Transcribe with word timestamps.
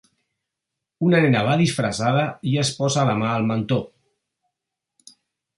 Una 1.07 1.19
nena 1.25 1.43
va 1.49 1.57
disfressada 1.59 2.23
i 2.53 2.53
es 2.63 2.71
posa 2.79 3.05
la 3.11 3.15
mà 3.23 3.29
al 3.35 3.49
mentó. 3.53 3.79